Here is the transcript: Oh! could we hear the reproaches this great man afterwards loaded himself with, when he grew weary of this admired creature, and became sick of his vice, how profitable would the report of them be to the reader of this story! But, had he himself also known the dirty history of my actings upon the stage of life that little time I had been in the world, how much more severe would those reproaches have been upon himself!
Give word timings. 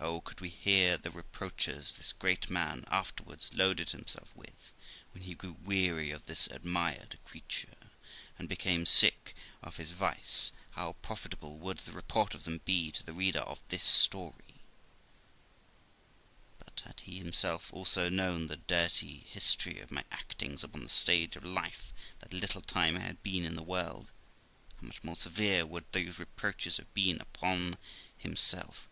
Oh! 0.00 0.20
could 0.20 0.40
we 0.40 0.48
hear 0.48 0.96
the 0.96 1.10
reproaches 1.10 1.92
this 1.92 2.12
great 2.12 2.48
man 2.48 2.84
afterwards 2.88 3.52
loaded 3.52 3.90
himself 3.90 4.34
with, 4.34 4.72
when 5.12 5.24
he 5.24 5.34
grew 5.34 5.52
weary 5.64 6.12
of 6.12 6.24
this 6.24 6.46
admired 6.46 7.18
creature, 7.24 7.90
and 8.38 8.48
became 8.48 8.86
sick 8.86 9.34
of 9.60 9.76
his 9.76 9.90
vice, 9.90 10.52
how 10.70 10.92
profitable 11.02 11.58
would 11.58 11.78
the 11.78 11.90
report 11.92 12.34
of 12.34 12.44
them 12.44 12.60
be 12.64 12.92
to 12.92 13.04
the 13.04 13.12
reader 13.12 13.40
of 13.40 13.60
this 13.68 13.82
story! 13.82 14.62
But, 16.60 16.80
had 16.84 17.00
he 17.00 17.18
himself 17.18 17.70
also 17.72 18.08
known 18.08 18.46
the 18.46 18.56
dirty 18.56 19.18
history 19.28 19.80
of 19.80 19.90
my 19.90 20.04
actings 20.12 20.62
upon 20.62 20.84
the 20.84 20.88
stage 20.88 21.34
of 21.36 21.44
life 21.44 21.92
that 22.20 22.32
little 22.32 22.62
time 22.62 22.96
I 22.96 23.00
had 23.00 23.22
been 23.24 23.44
in 23.44 23.56
the 23.56 23.62
world, 23.64 24.10
how 24.80 24.86
much 24.86 25.02
more 25.02 25.16
severe 25.16 25.66
would 25.66 25.84
those 25.90 26.20
reproaches 26.20 26.76
have 26.76 26.92
been 26.94 27.20
upon 27.20 27.76
himself! 28.16 28.88